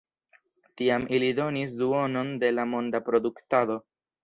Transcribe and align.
Tiam 0.81 1.05
ili 1.17 1.29
donis 1.41 1.77
duonon 1.83 2.33
de 2.45 2.51
la 2.57 2.67
monda 2.73 3.05
produktado. 3.13 3.81